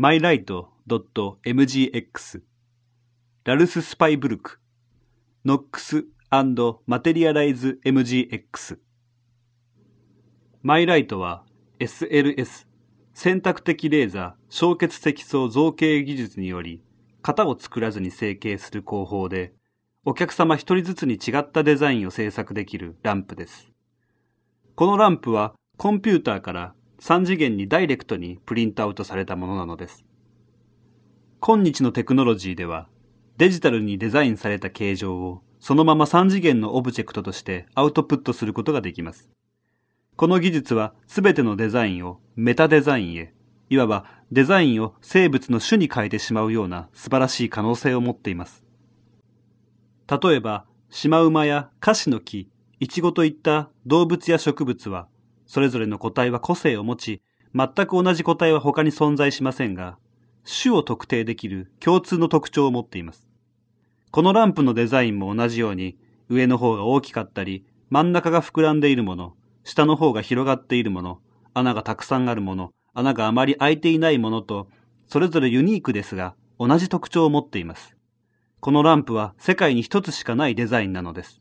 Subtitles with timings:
[0.00, 2.40] mylight.mgx
[3.44, 4.58] ラルス・スパイブルク
[5.44, 6.06] ノックス
[6.86, 8.78] マテリアライズ MGX
[10.62, 11.44] マイライトは
[11.80, 12.66] SLS
[13.12, 16.82] 選択的レーザー小結積層造形技術により
[17.20, 19.52] 型を作らずに成形する工法で
[20.06, 23.70] お客様一人ずつに違ったデザインを制作できるランプです。
[24.76, 30.04] このランプはコンピューターから3次元にダイレクトにプリントアウトされたものなのです。
[31.40, 32.88] 今日のテクノロジーでは
[33.38, 39.30] デジタルにデザインされた形状をそのまま3次元のオブジェクトとしてアウトプットすることができます。
[40.16, 43.32] この技術はすべてのデザインをメタデザインへ、
[43.70, 48.66] いわばデザインを生物の種に変えてしまうような素晴らしい可能性を持っています。
[50.10, 55.08] 例えば、シマウマやカシの木、イチゴといった動物や植物は、
[55.50, 57.22] それぞれの個体は個性を持ち、
[57.56, 59.98] 全く同じ個体は他に存在しませんが、
[60.44, 63.28] 種を特定できる共通の特徴を持っています。
[64.12, 65.98] このランプのデザインも同じように、
[66.28, 69.34] 上の方が大きかったり、真ん中が膨らんでいるもの、
[69.64, 71.18] 下の方が広がっているもの、
[71.52, 74.68] 穴がたくさんあるもの、穴があまり開いていないものと、
[75.08, 77.96] それぞれユニークですが、同じ特徴を持っています。
[78.60, 81.40] このランプは世界に一つしかないデザインなのです。